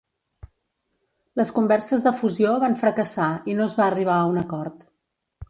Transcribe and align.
Les 1.41 1.51
converses 1.57 2.05
de 2.07 2.13
fusió 2.21 2.55
van 2.65 2.79
fracassar 2.81 3.29
i 3.53 3.57
no 3.61 3.69
es 3.69 3.79
va 3.83 3.87
arribar 3.91 4.17
a 4.17 4.27
un 4.33 4.43
acord. 4.47 4.91